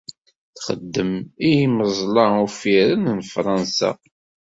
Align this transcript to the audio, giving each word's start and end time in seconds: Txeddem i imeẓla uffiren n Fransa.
Txeddem 0.55 1.11
i 1.49 1.51
imeẓla 1.65 2.25
uffiren 2.45 3.03
n 3.17 3.19
Fransa. 3.33 3.89